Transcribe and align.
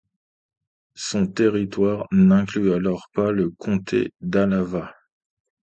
Son 0.95 1.27
territoire 1.27 2.07
n'inclut 2.11 2.73
alors 2.73 3.05
pas 3.13 3.31
le 3.31 3.51
comté 3.51 4.11
d'Álava. 4.19 4.95